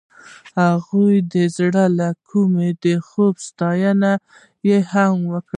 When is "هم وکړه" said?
4.91-5.49